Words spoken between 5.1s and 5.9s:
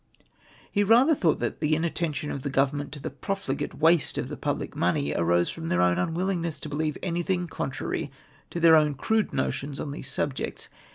arose from their